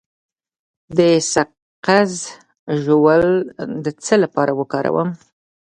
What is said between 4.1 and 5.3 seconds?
لپاره وکاروم؟